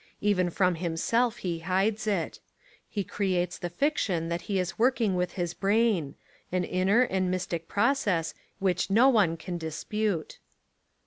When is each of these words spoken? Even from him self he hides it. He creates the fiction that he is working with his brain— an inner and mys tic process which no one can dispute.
Even 0.19 0.49
from 0.49 0.73
him 0.73 0.97
self 0.97 1.37
he 1.37 1.59
hides 1.59 2.07
it. 2.07 2.39
He 2.89 3.03
creates 3.03 3.59
the 3.59 3.69
fiction 3.69 4.29
that 4.29 4.41
he 4.49 4.57
is 4.57 4.79
working 4.79 5.13
with 5.13 5.33
his 5.33 5.53
brain— 5.53 6.15
an 6.51 6.63
inner 6.63 7.03
and 7.03 7.29
mys 7.29 7.45
tic 7.45 7.67
process 7.67 8.33
which 8.57 8.89
no 8.89 9.09
one 9.09 9.37
can 9.37 9.59
dispute. 9.59 10.39